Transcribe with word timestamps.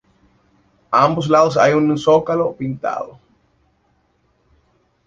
A 0.91 1.03
ambos 1.03 1.29
lados 1.29 1.57
hay 1.57 1.73
un 1.73 1.95
zócalo 1.95 2.53
pintado. 2.55 3.19